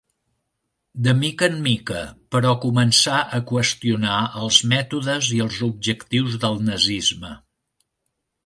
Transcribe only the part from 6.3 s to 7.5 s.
del nazisme.